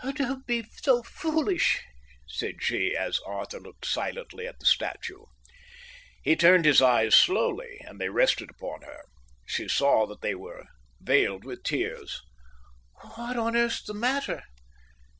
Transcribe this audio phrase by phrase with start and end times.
[0.15, 1.83] "Don't be so foolish,"
[2.27, 5.25] said she, as Arthur looked silently at the statue.
[6.23, 9.03] He turned his eyes slowly, and they rested upon her.
[9.45, 10.65] She saw that they were
[10.99, 12.19] veiled with tears.
[13.13, 14.41] "What on earth's the matter?"